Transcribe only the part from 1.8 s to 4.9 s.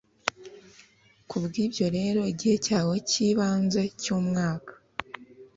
rero igihe cyawe cyibanze cyumwaka